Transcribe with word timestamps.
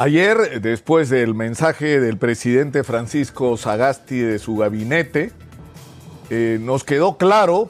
Ayer, 0.00 0.62
después 0.62 1.10
del 1.10 1.34
mensaje 1.34 2.00
del 2.00 2.16
presidente 2.16 2.84
Francisco 2.84 3.58
Sagasti 3.58 4.18
de 4.18 4.38
su 4.38 4.56
gabinete, 4.56 5.30
eh, 6.30 6.58
nos 6.58 6.84
quedó 6.84 7.18
claro 7.18 7.68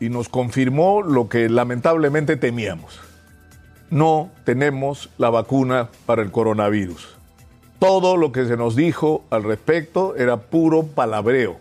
y 0.00 0.08
nos 0.08 0.28
confirmó 0.28 1.02
lo 1.02 1.28
que 1.28 1.48
lamentablemente 1.48 2.36
temíamos. 2.36 2.98
No 3.90 4.32
tenemos 4.42 5.08
la 5.18 5.30
vacuna 5.30 5.90
para 6.04 6.22
el 6.22 6.32
coronavirus. 6.32 7.16
Todo 7.78 8.16
lo 8.16 8.32
que 8.32 8.46
se 8.46 8.56
nos 8.56 8.74
dijo 8.74 9.24
al 9.30 9.44
respecto 9.44 10.16
era 10.16 10.38
puro 10.38 10.82
palabreo. 10.82 11.60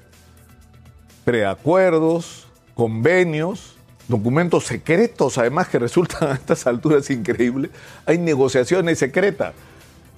Preacuerdos, 1.26 2.48
convenios, 2.74 3.76
documentos 4.08 4.66
secretos, 4.66 5.38
además 5.38 5.68
que 5.68 5.78
resultan 5.78 6.30
a 6.30 6.34
estas 6.34 6.66
alturas 6.66 7.08
increíbles. 7.12 7.70
Hay 8.08 8.18
negociaciones 8.18 8.98
secretas, 8.98 9.54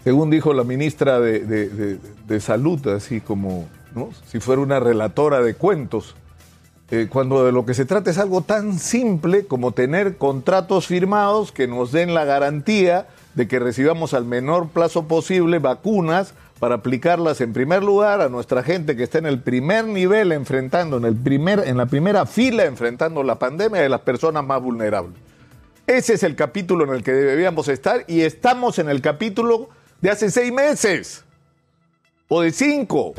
según 0.07 0.29
dijo 0.29 0.53
la 0.53 0.63
ministra 0.63 1.19
de, 1.19 1.99
Salud, 2.39 2.87
así 2.87 3.19
como 3.19 3.67
si 4.25 4.39
fuera 4.39 4.61
una 4.61 4.79
relatora 4.79 5.41
de 5.41 5.53
cuentos. 5.53 6.15
Eh, 6.91 7.07
cuando 7.09 7.43
de 7.43 7.51
lo 7.51 7.65
que 7.65 7.73
se 7.73 7.83
trata 7.83 8.09
es 8.09 8.17
algo 8.17 8.39
tan 8.39 8.79
simple 8.79 9.47
como 9.47 9.73
tener 9.73 10.15
contratos 10.15 10.87
firmados 10.87 11.51
que 11.51 11.67
nos 11.67 11.91
den 11.91 12.13
la 12.13 12.23
garantía 12.23 13.09
de 13.35 13.49
que 13.49 13.59
recibamos 13.59 14.13
al 14.13 14.23
menor 14.23 14.69
plazo 14.69 15.09
posible 15.09 15.59
vacunas 15.59 16.33
para 16.57 16.75
aplicarlas 16.75 17.41
en 17.41 17.51
primer 17.51 17.83
lugar 17.83 18.21
a 18.21 18.29
nuestra 18.29 18.63
gente 18.63 18.95
que 18.95 19.03
está 19.03 19.17
en 19.17 19.25
el 19.25 19.41
primer 19.41 19.83
nivel 19.83 20.31
enfrentando, 20.31 20.95
en, 20.95 21.03
el 21.03 21.17
primer, 21.17 21.67
en 21.67 21.75
la 21.75 21.87
primera 21.87 22.25
fila 22.25 22.63
enfrentando 22.63 23.23
la 23.23 23.39
pandemia 23.39 23.81
de 23.81 23.89
las 23.89 23.99
personas 23.99 24.45
más 24.45 24.61
vulnerables. 24.61 25.17
Ese 25.85 26.13
es 26.13 26.23
el 26.23 26.37
capítulo 26.37 26.85
en 26.85 26.91
el 26.91 27.03
que 27.03 27.11
debíamos 27.11 27.67
estar 27.67 28.05
y 28.07 28.21
estamos 28.21 28.79
en 28.79 28.87
el 28.87 29.01
capítulo 29.01 29.67
de 30.01 30.09
hace 30.09 30.29
seis 30.29 30.51
meses 30.51 31.23
o 32.27 32.41
de 32.41 32.51
cinco, 32.51 33.13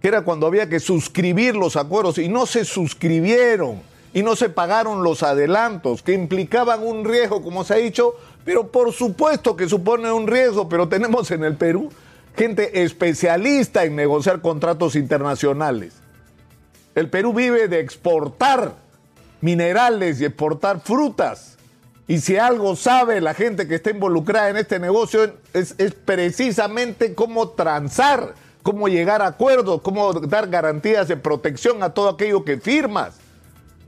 que 0.00 0.08
era 0.08 0.22
cuando 0.22 0.46
había 0.46 0.68
que 0.68 0.80
suscribir 0.80 1.54
los 1.56 1.76
acuerdos 1.76 2.18
y 2.18 2.28
no 2.28 2.46
se 2.46 2.64
suscribieron 2.64 3.80
y 4.12 4.22
no 4.22 4.34
se 4.34 4.48
pagaron 4.48 5.02
los 5.02 5.22
adelantos 5.22 6.02
que 6.02 6.12
implicaban 6.12 6.84
un 6.84 7.04
riesgo, 7.04 7.42
como 7.42 7.64
se 7.64 7.74
ha 7.74 7.76
dicho, 7.76 8.14
pero 8.44 8.68
por 8.68 8.92
supuesto 8.92 9.56
que 9.56 9.68
supone 9.68 10.10
un 10.10 10.26
riesgo, 10.26 10.68
pero 10.68 10.88
tenemos 10.88 11.30
en 11.30 11.44
el 11.44 11.56
Perú 11.56 11.90
gente 12.36 12.82
especialista 12.82 13.84
en 13.84 13.96
negociar 13.96 14.40
contratos 14.40 14.96
internacionales. 14.96 15.94
El 16.94 17.08
Perú 17.08 17.32
vive 17.32 17.68
de 17.68 17.80
exportar 17.80 18.74
minerales 19.40 20.20
y 20.20 20.24
exportar 20.24 20.80
frutas. 20.80 21.56
Y 22.10 22.18
si 22.18 22.36
algo 22.38 22.74
sabe 22.74 23.20
la 23.20 23.34
gente 23.34 23.68
que 23.68 23.76
está 23.76 23.90
involucrada 23.90 24.50
en 24.50 24.56
este 24.56 24.80
negocio 24.80 25.32
es, 25.52 25.76
precisamente 26.04 27.14
cómo 27.14 27.50
transar, 27.50 28.34
cómo 28.64 28.88
llegar 28.88 29.22
a 29.22 29.28
acuerdos, 29.28 29.80
cómo 29.80 30.12
dar 30.14 30.48
garantías 30.48 31.06
de 31.06 31.16
protección 31.16 31.84
a 31.84 31.94
todo 31.94 32.08
aquello 32.08 32.44
que 32.44 32.58
firmas. 32.58 33.14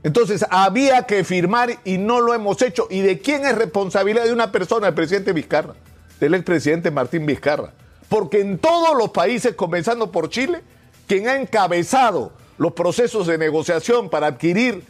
Entonces 0.03 0.45
había 0.49 1.03
que 1.03 1.25
firmar 1.25 1.79
y 1.83 1.97
no 1.97 2.21
lo 2.21 2.33
hemos 2.33 2.61
hecho. 2.61 2.87
¿Y 2.89 3.01
de 3.01 3.19
quién 3.19 3.45
es 3.45 3.55
responsabilidad 3.55 4.23
de 4.23 4.31
una 4.31 4.53
persona, 4.53 4.87
el 4.87 4.93
presidente 4.93 5.33
Vizcarra? 5.33 5.73
Del 6.21 6.35
expresidente 6.35 6.91
Martín 6.91 7.25
Vizcarra 7.25 7.73
porque 8.07 8.39
en 8.39 8.57
todos 8.57 8.95
los 8.95 9.09
países, 9.09 9.53
comenzando 9.55 10.13
por 10.13 10.29
Chile, 10.29 10.61
quien 11.07 11.27
ha 11.27 11.35
encabezado 11.35 12.31
los 12.57 12.71
procesos 12.71 13.27
de 13.27 13.37
negociación 13.37 14.09
para 14.09 14.27
adquirir 14.27 14.85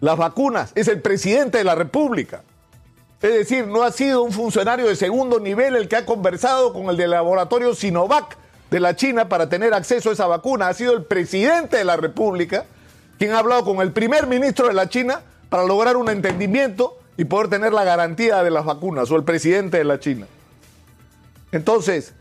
las 0.00 0.18
vacunas 0.18 0.72
es 0.74 0.88
el 0.88 1.00
presidente 1.00 1.56
de 1.56 1.64
la 1.64 1.74
República. 1.74 2.42
Es 3.26 3.34
decir, 3.34 3.66
no 3.66 3.82
ha 3.82 3.90
sido 3.90 4.22
un 4.22 4.30
funcionario 4.30 4.86
de 4.86 4.94
segundo 4.94 5.40
nivel 5.40 5.74
el 5.74 5.88
que 5.88 5.96
ha 5.96 6.06
conversado 6.06 6.72
con 6.72 6.90
el 6.90 6.96
del 6.96 7.10
laboratorio 7.10 7.74
Sinovac 7.74 8.36
de 8.70 8.78
la 8.78 8.94
China 8.94 9.28
para 9.28 9.48
tener 9.48 9.74
acceso 9.74 10.10
a 10.10 10.12
esa 10.12 10.28
vacuna. 10.28 10.68
Ha 10.68 10.74
sido 10.74 10.92
el 10.92 11.04
presidente 11.04 11.76
de 11.76 11.84
la 11.84 11.96
República 11.96 12.66
quien 13.18 13.32
ha 13.32 13.40
hablado 13.40 13.64
con 13.64 13.80
el 13.80 13.90
primer 13.90 14.28
ministro 14.28 14.68
de 14.68 14.74
la 14.74 14.88
China 14.88 15.22
para 15.48 15.64
lograr 15.64 15.96
un 15.96 16.08
entendimiento 16.08 16.98
y 17.16 17.24
poder 17.24 17.48
tener 17.48 17.72
la 17.72 17.82
garantía 17.82 18.44
de 18.44 18.50
las 18.50 18.64
vacunas, 18.64 19.10
o 19.10 19.16
el 19.16 19.24
presidente 19.24 19.78
de 19.78 19.84
la 19.84 19.98
China. 19.98 20.26
Entonces, 21.50 22.12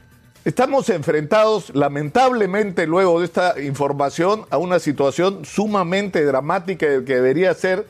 Estamos 0.46 0.92
enfrentados, 0.92 1.72
lamentablemente, 1.74 2.86
luego 2.86 3.20
de 3.20 3.26
esta 3.26 3.60
información, 3.60 4.46
a 4.52 4.60
una 4.60 4.78
situación 4.78 5.44
sumamente 5.44 6.24
dramática 6.24 6.86
que 7.04 7.16
debería 7.16 7.52
ser 7.56 7.88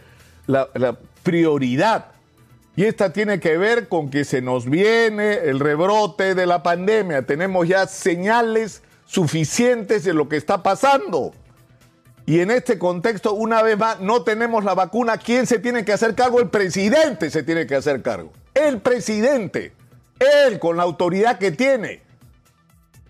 la, 0.47 0.69
prioridad. 1.21 2.14
Y 2.75 2.83
esta 2.83 3.13
tiene 3.13 3.39
que 3.39 3.57
ver 3.57 3.87
con 3.87 4.09
que 4.09 4.25
se 4.25 4.41
nos 4.41 4.69
viene 4.69 5.35
el 5.45 5.59
rebrote 5.59 6.35
de 6.35 6.45
la 6.45 6.61
pandemia. 6.61 7.25
Tenemos 7.25 7.67
ya 7.67 7.87
señales 7.87 8.81
suficientes 9.05 10.03
de 10.03 10.13
lo 10.13 10.27
que 10.27 10.35
está 10.35 10.61
pasando. 10.61 11.33
Y 12.25 12.39
en 12.39 12.51
este 12.51 12.77
contexto, 12.77 13.33
una 13.33 13.61
vez 13.61 13.77
más, 13.77 14.01
no 14.01 14.23
tenemos 14.23 14.63
la 14.63 14.73
vacuna. 14.73 15.17
¿Quién 15.17 15.47
se 15.47 15.59
tiene 15.59 15.85
que 15.85 15.93
hacer 15.93 16.15
cargo? 16.15 16.39
El 16.39 16.49
presidente 16.49 17.29
se 17.29 17.43
tiene 17.43 17.65
que 17.65 17.75
hacer 17.75 18.01
cargo. 18.01 18.33
El 18.53 18.81
presidente. 18.81 19.73
Él, 20.47 20.59
con 20.59 20.75
la 20.75 20.83
autoridad 20.83 21.37
que 21.37 21.51
tiene 21.51 22.05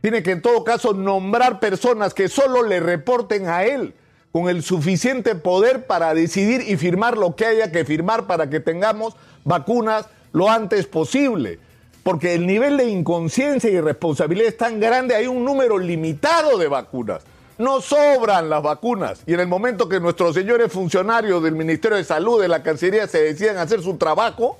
tiene 0.06 0.22
que 0.22 0.34
en 0.34 0.42
todo 0.44 0.64
caso 0.64 0.94
nombrar 0.94 1.59
personas 1.59 2.14
que 2.14 2.30
solo 2.30 2.62
le 2.62 2.80
reporten 2.80 3.47
a 3.47 3.64
él 3.64 3.96
con 4.35 4.50
el 4.50 4.63
suficiente 4.63 5.34
poder 5.35 5.88
para 5.88 6.13
decidir 6.13 6.59
y 6.68 6.75
firmar 6.75 7.18
lo 7.18 7.38
que 7.38 7.46
haya 7.46 7.72
que 7.72 7.85
firmar 7.85 8.28
para 8.28 8.50
que 8.50 8.59
tengamos 8.59 9.16
vacunas 9.46 10.07
lo 10.34 10.51
antes 10.51 10.88
posible. 10.88 11.57
Porque 12.03 12.34
el 12.34 12.46
nivel 12.46 12.75
de 12.75 12.84
inconsciencia 12.90 13.69
y 13.69 13.79
responsabilidad 13.79 14.50
es 14.50 14.57
tan 14.57 14.81
grande, 14.81 15.16
hay 15.16 15.28
un 15.28 15.46
número 15.46 15.78
limitado 15.78 16.57
de 16.57 16.68
vacunas. 16.68 17.22
No 17.57 17.79
sobran 17.79 18.50
las 18.50 18.62
vacunas. 18.62 19.22
Y 19.25 19.35
en 19.35 19.40
el 19.40 19.47
momento 19.47 19.88
que 19.88 20.01
nuestros 20.01 20.35
señores 20.35 20.69
funcionarios 20.69 21.41
del 21.41 21.56
Ministerio 21.56 21.96
de 21.96 22.03
Salud, 22.03 22.41
de 22.41 22.50
la 22.50 22.62
Cancillería, 22.62 23.07
se 23.07 23.22
decidan 23.22 23.57
hacer 23.57 23.81
su 23.81 23.96
trabajo, 23.96 24.59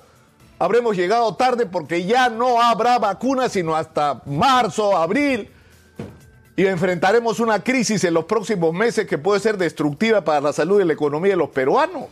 habremos 0.58 0.96
llegado 0.96 1.36
tarde 1.36 1.66
porque 1.66 2.06
ya 2.06 2.30
no 2.30 2.62
habrá 2.62 2.98
vacunas 2.98 3.52
sino 3.52 3.76
hasta 3.76 4.22
marzo, 4.26 4.96
abril. 4.96 5.50
Y 6.58 6.66
enfrentaremos 6.66 7.40
una 7.40 7.64
crisis 7.64 8.04
en 8.06 8.14
los 8.14 8.26
próximos 8.26 8.74
meses 8.74 9.08
que 9.08 9.18
puede 9.18 9.40
ser 9.42 9.58
destructiva 9.58 10.22
para 10.22 10.40
la 10.40 10.54
salud 10.54 10.82
y 10.82 10.86
la 10.86 10.94
economía 10.94 11.32
de 11.32 11.38
los 11.38 11.50
peruanos. 11.50 12.06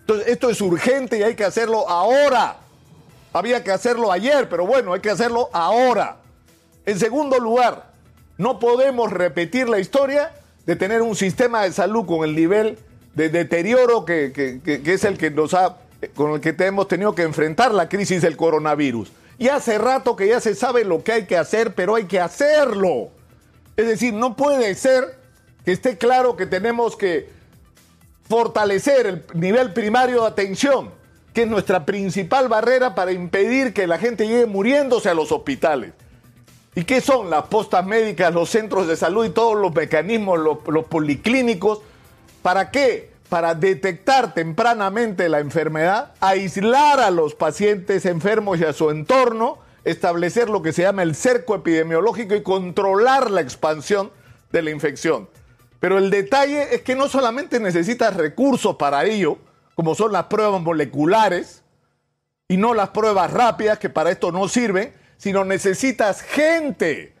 Entonces, 0.00 0.28
esto 0.28 0.48
es 0.48 0.60
urgente 0.60 1.18
y 1.18 1.22
hay 1.22 1.34
que 1.34 1.44
hacerlo 1.44 1.88
ahora. 1.88 2.56
Había 3.32 3.62
que 3.62 3.70
hacerlo 3.70 4.12
ayer, 4.12 4.48
pero 4.48 4.66
bueno, 4.66 4.94
hay 4.94 5.00
que 5.00 5.10
hacerlo 5.10 5.50
ahora. 5.52 6.16
En 6.86 6.98
segundo 6.98 7.38
lugar, 7.38 7.90
no 8.38 8.58
podemos 8.58 9.12
repetir 9.12 9.68
la 9.68 9.78
historia 9.78 10.32
de 10.64 10.76
tener 10.76 11.02
un 11.02 11.16
sistema 11.16 11.62
de 11.62 11.72
salud 11.72 12.06
con 12.06 12.24
el 12.24 12.34
nivel 12.34 12.78
de 13.14 13.28
deterioro 13.28 14.04
que, 14.04 14.60
es 14.84 15.04
el 15.04 15.18
que 15.18 15.30
nos 15.30 15.54
ha 15.54 15.78
con 16.14 16.32
el 16.32 16.40
que 16.40 16.54
hemos 16.64 16.88
tenido 16.88 17.14
que 17.14 17.22
enfrentar 17.22 17.72
la 17.72 17.88
crisis 17.88 18.22
del 18.22 18.36
coronavirus. 18.36 19.10
Y 19.38 19.48
hace 19.48 19.78
rato 19.78 20.14
que 20.14 20.28
ya 20.28 20.40
se 20.40 20.54
sabe 20.54 20.84
lo 20.84 21.02
que 21.02 21.12
hay 21.12 21.26
que 21.26 21.36
hacer, 21.36 21.74
pero 21.74 21.94
hay 21.94 22.04
que 22.04 22.20
hacerlo. 22.20 23.10
Es 23.76 23.86
decir, 23.86 24.14
no 24.14 24.36
puede 24.36 24.74
ser 24.74 25.18
que 25.64 25.72
esté 25.72 25.98
claro 25.98 26.36
que 26.36 26.46
tenemos 26.46 26.96
que 26.96 27.28
fortalecer 28.28 29.06
el 29.06 29.24
nivel 29.34 29.72
primario 29.72 30.22
de 30.22 30.28
atención, 30.28 30.90
que 31.34 31.42
es 31.42 31.48
nuestra 31.48 31.84
principal 31.84 32.48
barrera 32.48 32.94
para 32.94 33.12
impedir 33.12 33.74
que 33.74 33.86
la 33.86 33.98
gente 33.98 34.26
llegue 34.26 34.46
muriéndose 34.46 35.08
a 35.08 35.14
los 35.14 35.30
hospitales. 35.32 35.92
¿Y 36.74 36.84
qué 36.84 37.00
son 37.00 37.30
las 37.30 37.44
postas 37.44 37.86
médicas, 37.86 38.34
los 38.34 38.50
centros 38.50 38.86
de 38.86 38.96
salud 38.96 39.24
y 39.24 39.30
todos 39.30 39.56
los 39.56 39.74
mecanismos, 39.74 40.38
los, 40.38 40.84
policlínicos? 40.86 41.80
¿Para 42.42 42.70
qué? 42.70 43.16
para 43.28 43.56
detectar 43.56 44.34
tempranamente 44.34 45.28
la 45.28 45.40
enfermedad, 45.40 46.12
aislar 46.20 47.00
a 47.00 47.10
los 47.10 47.34
pacientes 47.34 48.06
enfermos 48.06 48.60
y 48.60 48.64
a 48.64 48.72
su 48.72 48.90
entorno, 48.90 49.58
establecer 49.86 50.50
lo 50.50 50.62
que 50.62 50.72
se 50.72 50.82
llama 50.82 51.04
el 51.04 51.14
cerco 51.14 51.54
epidemiológico 51.54 52.34
y 52.34 52.42
controlar 52.42 53.30
la 53.30 53.40
expansión 53.40 54.10
de 54.50 54.62
la 54.62 54.70
infección. 54.70 55.28
Pero 55.78 55.98
el 55.98 56.10
detalle 56.10 56.74
es 56.74 56.82
que 56.82 56.96
no 56.96 57.08
solamente 57.08 57.60
necesitas 57.60 58.16
recursos 58.16 58.74
para 58.76 59.04
ello, 59.04 59.38
como 59.76 59.94
son 59.94 60.12
las 60.12 60.24
pruebas 60.24 60.60
moleculares 60.60 61.62
y 62.48 62.56
no 62.56 62.74
las 62.74 62.88
pruebas 62.88 63.32
rápidas, 63.32 63.78
que 63.78 63.88
para 63.88 64.10
esto 64.10 64.32
no 64.32 64.48
sirven, 64.48 64.92
sino 65.18 65.44
necesitas 65.44 66.20
gente. 66.20 67.14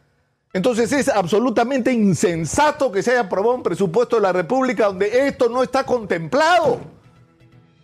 Entonces 0.52 0.90
es 0.90 1.08
absolutamente 1.08 1.92
insensato 1.92 2.90
que 2.90 3.02
se 3.02 3.12
haya 3.12 3.20
aprobado 3.20 3.54
un 3.54 3.62
presupuesto 3.62 4.16
de 4.16 4.22
la 4.22 4.32
República 4.32 4.86
donde 4.86 5.28
esto 5.28 5.48
no 5.48 5.62
está 5.62 5.84
contemplado, 5.84 6.80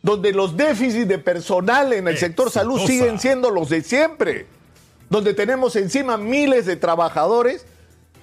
donde 0.02 0.32
los 0.32 0.56
déficits 0.56 1.06
de 1.06 1.18
personal 1.18 1.92
en 1.92 2.08
el 2.08 2.18
sector 2.18 2.50
salud 2.50 2.80
siguen 2.80 3.20
siendo 3.20 3.48
los 3.50 3.68
de 3.68 3.82
siempre, 3.82 4.46
donde 5.12 5.34
tenemos 5.34 5.76
encima 5.76 6.16
miles 6.16 6.64
de 6.64 6.76
trabajadores 6.76 7.66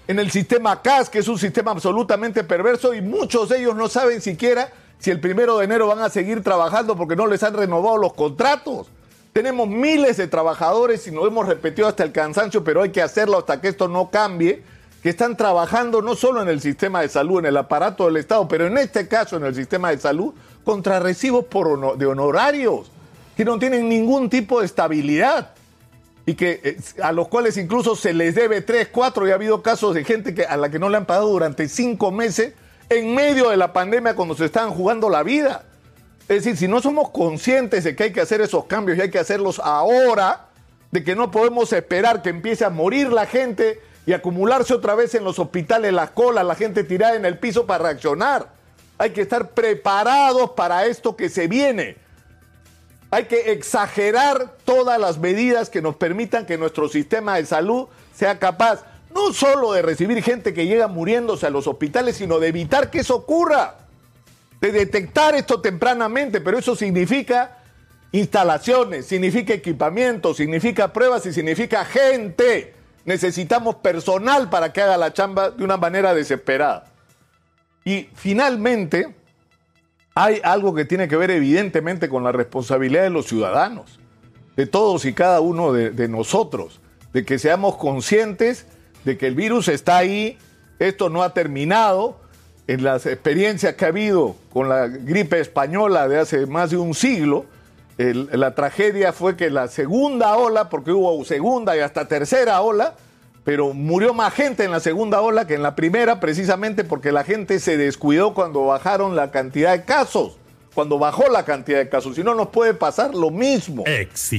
en 0.07 0.17
el 0.17 0.31
sistema 0.31 0.81
CAS, 0.81 1.07
que 1.07 1.19
es 1.19 1.27
un 1.27 1.37
sistema 1.37 1.69
absolutamente 1.69 2.43
perverso 2.43 2.95
y 2.95 3.01
muchos 3.01 3.49
de 3.49 3.59
ellos 3.59 3.75
no 3.75 3.87
saben 3.87 4.21
siquiera 4.21 4.73
si 4.97 5.11
el 5.11 5.19
primero 5.19 5.59
de 5.59 5.65
enero 5.65 5.85
van 5.85 5.99
a 5.99 6.09
seguir 6.09 6.43
trabajando 6.43 6.95
porque 6.95 7.15
no 7.15 7.27
les 7.27 7.43
han 7.43 7.53
renovado 7.53 7.97
los 7.97 8.13
contratos. 8.13 8.87
Tenemos 9.33 9.67
miles 9.67 10.17
de 10.17 10.25
trabajadores 10.25 11.05
y 11.05 11.11
nos 11.11 11.27
hemos 11.27 11.47
repetido 11.47 11.87
hasta 11.87 12.03
el 12.03 12.11
cansancio, 12.11 12.63
pero 12.63 12.81
hay 12.81 12.89
que 12.89 13.03
hacerlo 13.03 13.37
hasta 13.37 13.61
que 13.61 13.67
esto 13.67 13.87
no 13.87 14.09
cambie, 14.09 14.63
que 15.03 15.09
están 15.09 15.37
trabajando 15.37 16.01
no 16.01 16.15
solo 16.15 16.41
en 16.41 16.49
el 16.49 16.59
sistema 16.59 17.01
de 17.01 17.09
salud, 17.09 17.37
en 17.37 17.45
el 17.45 17.57
aparato 17.57 18.05
del 18.05 18.17
Estado, 18.17 18.47
pero 18.47 18.65
en 18.65 18.79
este 18.79 19.07
caso 19.07 19.37
en 19.37 19.45
el 19.45 19.53
sistema 19.53 19.91
de 19.91 19.99
salud, 19.99 20.33
contra 20.63 20.99
recibos 20.99 21.45
por 21.45 21.99
de 21.99 22.05
honorarios, 22.07 22.89
que 23.37 23.45
no 23.45 23.59
tienen 23.59 23.87
ningún 23.87 24.27
tipo 24.27 24.59
de 24.59 24.65
estabilidad 24.65 25.53
y 26.29 26.35
que 26.35 26.61
eh, 26.63 26.77
a 27.01 27.11
los 27.11 27.27
cuales 27.27 27.57
incluso 27.57 27.95
se 27.95 28.13
les 28.13 28.35
debe 28.35 28.61
tres, 28.61 28.89
cuatro, 28.91 29.27
y 29.27 29.31
ha 29.31 29.33
habido 29.33 29.63
casos 29.63 29.95
de 29.95 30.03
gente 30.03 30.35
que, 30.35 30.43
a 30.43 30.57
la 30.57 30.69
que 30.69 30.77
no 30.77 30.87
le 30.87 30.97
han 30.97 31.07
pagado 31.07 31.27
durante 31.29 31.67
cinco 31.67 32.11
meses 32.11 32.53
en 32.87 33.15
medio 33.15 33.49
de 33.49 33.57
la 33.57 33.73
pandemia 33.73 34.15
cuando 34.15 34.35
se 34.35 34.45
estaban 34.45 34.69
jugando 34.69 35.09
la 35.09 35.23
vida. 35.23 35.63
Es 36.27 36.43
decir, 36.43 36.55
si 36.55 36.67
no 36.67 36.81
somos 36.81 37.09
conscientes 37.09 37.83
de 37.83 37.95
que 37.95 38.03
hay 38.03 38.13
que 38.13 38.21
hacer 38.21 38.41
esos 38.41 38.65
cambios 38.65 38.99
y 38.99 39.01
hay 39.01 39.09
que 39.09 39.17
hacerlos 39.17 39.57
ahora, 39.57 40.49
de 40.91 41.03
que 41.03 41.15
no 41.15 41.31
podemos 41.31 41.73
esperar 41.73 42.21
que 42.21 42.29
empiece 42.29 42.63
a 42.63 42.69
morir 42.69 43.11
la 43.11 43.25
gente 43.25 43.81
y 44.05 44.13
acumularse 44.13 44.75
otra 44.75 44.93
vez 44.93 45.15
en 45.15 45.23
los 45.23 45.39
hospitales 45.39 45.91
las 45.93 46.11
colas, 46.11 46.45
la 46.45 46.53
gente 46.53 46.83
tirada 46.83 47.15
en 47.15 47.25
el 47.25 47.39
piso 47.39 47.65
para 47.65 47.85
reaccionar. 47.85 48.49
Hay 48.99 49.13
que 49.13 49.21
estar 49.21 49.49
preparados 49.49 50.51
para 50.51 50.85
esto 50.85 51.15
que 51.15 51.27
se 51.27 51.47
viene. 51.47 51.97
Hay 53.11 53.25
que 53.25 53.51
exagerar 53.51 54.55
todas 54.65 54.99
las 54.99 55.17
medidas 55.17 55.69
que 55.69 55.81
nos 55.81 55.95
permitan 55.95 56.45
que 56.45 56.57
nuestro 56.57 56.89
sistema 56.89 57.37
de 57.37 57.45
salud 57.45 57.87
sea 58.13 58.37
capaz 58.37 58.85
no 59.13 59.33
solo 59.33 59.73
de 59.73 59.81
recibir 59.81 60.21
gente 60.23 60.53
que 60.53 60.67
llega 60.67 60.87
muriéndose 60.87 61.47
a 61.47 61.49
los 61.49 61.67
hospitales, 61.67 62.17
sino 62.17 62.39
de 62.39 62.49
evitar 62.49 62.91
que 62.91 62.99
eso 62.99 63.15
ocurra 63.15 63.75
de 64.61 64.71
detectar 64.71 65.35
esto 65.35 65.61
tempranamente, 65.61 66.41
pero 66.41 66.59
eso 66.59 66.75
significa 66.75 67.57
instalaciones, 68.11 69.05
significa 69.05 69.53
equipamiento, 69.53 70.33
significa 70.33 70.91
pruebas 70.93 71.25
y 71.25 71.33
significa 71.33 71.85
gente. 71.85 72.75
Necesitamos 73.05 73.75
personal 73.75 74.49
para 74.49 74.73
que 74.73 74.81
haga 74.81 74.97
la 74.97 75.13
chamba 75.13 75.51
de 75.51 75.63
una 75.63 75.77
manera 75.77 76.13
desesperada. 76.13 76.85
Y 77.85 78.09
finalmente, 78.13 79.15
hay 80.21 80.41
algo 80.43 80.75
que 80.75 80.83
tiene 80.83 81.07
que 81.07 81.15
ver 81.15 81.31
evidentemente 81.31 82.09
con 82.09 82.25
la 82.25 82.33
responsabilidad 82.33 83.03
de 83.03 83.09
los 83.09 83.27
ciudadanos, 83.27 84.01
de 84.57 84.65
todos 84.65 85.05
y 85.05 85.13
cada 85.13 85.39
uno 85.39 85.71
de, 85.71 86.07
nosotros, 86.09 86.81
de 87.13 87.23
que 87.23 87.39
seamos 87.39 87.77
conscientes 87.77 88.65
de 89.05 89.17
que 89.17 89.27
el 89.27 89.35
virus 89.35 89.69
está 89.69 89.95
ahí, 89.95 90.37
esto 90.77 91.09
no 91.09 91.23
ha 91.23 91.33
terminado, 91.33 92.19
en 92.67 92.83
las 92.83 93.05
experiencias 93.05 93.75
que 93.75 93.85
ha 93.85 93.87
habido 93.87 94.35
con 94.51 94.67
la 94.67 94.87
gripe 94.87 95.39
española 95.39 96.09
de 96.09 96.19
hace 96.19 96.45
más 96.45 96.69
de 96.69 96.77
un 96.77 96.93
siglo, 96.93 97.45
la 97.97 98.53
tragedia 98.55 99.13
fue 99.13 99.37
que 99.37 99.49
la 99.49 99.69
segunda 99.69 100.35
ola, 100.35 100.69
porque 100.69 100.91
hubo 100.91 101.23
segunda 101.23 101.77
y 101.77 101.79
hasta 101.79 102.09
tercera 102.09 102.59
ola, 102.59 102.95
pero 103.49 103.73
murió 103.73 104.13
más 104.13 104.31
gente 104.35 104.63
en 104.63 104.69
la 104.69 104.79
segunda 104.79 105.21
ola 105.21 105.47
que 105.47 105.55
en 105.55 105.63
la 105.63 105.75
primera, 105.75 106.19
precisamente 106.19 106.83
porque 106.83 107.11
la 107.11 107.23
gente 107.23 107.59
se 107.59 107.77
descuidó 107.77 108.35
cuando 108.35 108.67
bajaron 108.67 109.15
la 109.15 109.31
cantidad 109.31 109.71
de 109.71 109.85
casos, 109.85 110.37
cuando 110.75 110.99
bajó 110.99 111.27
la 111.31 111.45
cantidad 111.45 111.79
de 111.79 111.89
casos. 111.89 112.15
Si 112.15 112.23
no, 112.23 112.35
nos 112.35 112.49
puede 112.49 112.75
pasar 112.75 113.15
lo 113.15 113.31
mismo. 113.31 113.85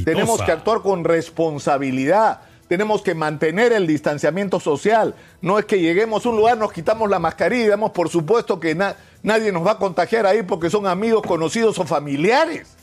Tenemos 0.04 0.40
que 0.42 0.52
actuar 0.52 0.82
con 0.82 1.02
responsabilidad 1.02 2.42
tenemos 2.68 3.02
que 3.02 3.16
mantener 3.16 3.72
el 3.72 3.84
distanciamiento 3.84 4.60
social. 4.60 5.16
No 5.42 5.58
es 5.58 5.64
que 5.64 5.80
lleguemos 5.80 6.24
a 6.24 6.28
un 6.28 6.36
lugar, 6.36 6.56
nos 6.56 6.72
quitamos 6.72 7.10
la 7.10 7.18
mascarilla 7.18 7.64
y 7.64 7.68
damos 7.68 7.90
por 7.90 8.08
supuesto 8.10 8.60
que 8.60 8.76
nadie 9.24 9.50
nos 9.50 9.66
va 9.66 9.72
a 9.72 9.78
contagiar 9.78 10.24
ahí 10.24 10.44
porque 10.44 10.70
son 10.70 10.86
amigos, 10.86 11.22
conocidos 11.26 11.80
o 11.80 11.84
familiares. 11.84 12.76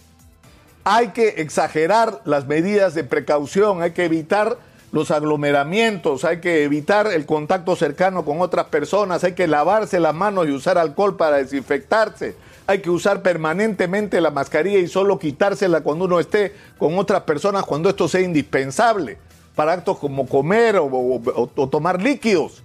Hay 0.84 1.12
que 1.12 1.36
exagerar 1.38 2.20
las 2.26 2.48
medidas 2.48 2.96
de 2.96 3.06
precaución, 3.06 3.82
hay 3.82 3.92
que 3.92 4.04
evitar 4.04 4.58
los 4.92 5.12
aglomeramientos, 5.12 6.24
hay 6.24 6.40
que 6.40 6.64
evitar 6.64 7.08
el 7.08 7.26
contacto 7.26 7.76
cercano 7.76 8.24
con 8.24 8.42
otras 8.42 8.68
personas, 8.68 9.24
hay 9.24 9.34
que 9.34 9.48
lavarse 9.48 10.00
las 10.00 10.16
manos 10.16 10.48
y 10.48 10.52
usar 10.52 10.78
alcohol 10.78 11.18
para 11.18 11.38
desinfectarse, 11.38 12.36
hay 12.68 12.80
que 12.80 12.90
usar 12.90 13.22
permanentemente 13.22 14.22
la 14.22 14.32
mascarilla 14.32 14.80
y 14.80 14.88
solo 14.88 15.20
quitársela 15.20 15.82
cuando 15.82 16.06
uno 16.06 16.20
esté 16.20 16.54
con 16.78 16.98
otras 16.98 17.24
personas 17.24 17.66
cuando 17.66 17.90
esto 17.90 18.08
sea 18.08 18.22
indispensable 18.22 19.18
para 19.56 19.74
actos 19.74 19.98
como 19.98 20.28
comer 20.28 20.78
o, 20.80 21.70
tomar 21.72 22.02
líquidos. 22.02 22.64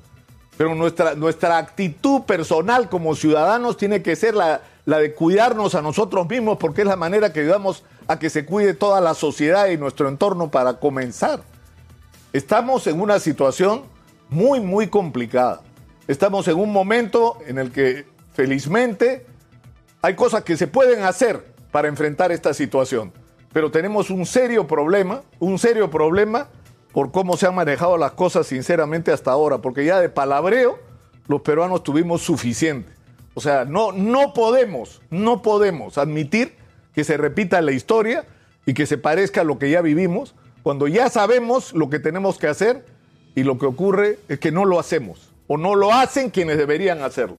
Pero 0.58 0.74
nuestra, 0.74 1.14
nuestra 1.14 1.56
actitud 1.56 2.22
personal 2.22 2.90
como 2.90 3.16
ciudadanos 3.16 3.78
tiene 3.78 4.02
que 4.02 4.14
ser 4.14 4.34
la, 4.34 4.60
la 4.84 4.98
de 4.98 5.14
cuidarnos 5.14 5.74
a 5.74 5.82
nosotros 5.82 6.28
mismos 6.28 6.58
porque 6.58 6.82
es 6.82 6.86
la 6.86 6.96
manera 6.96 7.32
que 7.32 7.40
ayudamos 7.40 7.84
a 8.06 8.18
que 8.18 8.28
se 8.28 8.44
cuide 8.44 8.74
toda 8.74 9.00
la 9.00 9.14
sociedad 9.14 9.68
y 9.68 9.78
nuestro 9.78 10.08
entorno 10.08 10.50
para 10.50 10.74
comenzar. 10.74 11.40
Estamos 12.32 12.86
en 12.86 12.98
una 12.98 13.18
situación 13.18 13.82
muy, 14.30 14.58
muy 14.58 14.86
complicada. 14.86 15.60
Estamos 16.08 16.48
en 16.48 16.58
un 16.58 16.72
momento 16.72 17.36
en 17.46 17.58
el 17.58 17.70
que 17.70 18.06
felizmente 18.32 19.26
hay 20.00 20.14
cosas 20.14 20.42
que 20.42 20.56
se 20.56 20.66
pueden 20.66 21.04
hacer 21.04 21.44
para 21.70 21.88
enfrentar 21.88 22.32
esta 22.32 22.54
situación. 22.54 23.12
Pero 23.52 23.70
tenemos 23.70 24.08
un 24.08 24.24
serio 24.24 24.66
problema, 24.66 25.20
un 25.40 25.58
serio 25.58 25.90
problema 25.90 26.48
por 26.92 27.12
cómo 27.12 27.36
se 27.36 27.46
han 27.46 27.54
manejado 27.54 27.98
las 27.98 28.12
cosas 28.12 28.46
sinceramente 28.46 29.12
hasta 29.12 29.30
ahora, 29.30 29.58
porque 29.58 29.84
ya 29.84 30.00
de 30.00 30.08
palabreo 30.08 30.78
los 31.28 31.42
peruanos 31.42 31.82
tuvimos 31.82 32.22
suficiente. 32.22 32.90
O 33.34 33.42
sea, 33.42 33.66
no, 33.66 33.92
no 33.92 34.32
podemos, 34.32 35.02
no 35.10 35.42
podemos 35.42 35.98
admitir 35.98 36.56
que 36.94 37.04
se 37.04 37.18
repita 37.18 37.60
la 37.60 37.72
historia 37.72 38.24
y 38.64 38.72
que 38.72 38.86
se 38.86 38.96
parezca 38.96 39.42
a 39.42 39.44
lo 39.44 39.58
que 39.58 39.70
ya 39.70 39.82
vivimos, 39.82 40.34
cuando 40.62 40.86
ya 40.88 41.08
sabemos 41.08 41.72
lo 41.72 41.90
que 41.90 41.98
tenemos 41.98 42.38
que 42.38 42.46
hacer 42.46 42.84
y 43.34 43.42
lo 43.42 43.58
que 43.58 43.66
ocurre 43.66 44.18
es 44.28 44.38
que 44.38 44.52
no 44.52 44.64
lo 44.64 44.78
hacemos 44.78 45.30
o 45.46 45.56
no 45.56 45.74
lo 45.74 45.92
hacen 45.92 46.30
quienes 46.30 46.56
deberían 46.56 47.02
hacerlo. 47.02 47.30